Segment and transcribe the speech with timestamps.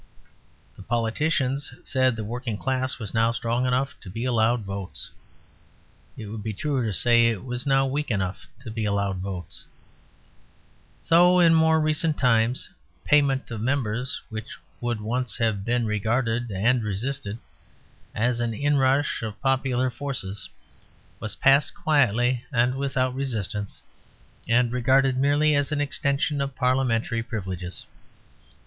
[0.77, 5.11] The politicians said the working class was now strong enough to be allowed votes.
[6.17, 9.67] It would be truer to say it was now weak enough to be allowed votes.
[11.03, 12.67] So in more recent times
[13.03, 17.37] Payment of Members, which would once have been regarded (and resisted)
[18.15, 20.49] as an inrush of popular forces,
[21.19, 23.83] was passed quietly and without resistance,
[24.47, 27.85] and regarded merely as an extension of parliamentary privileges.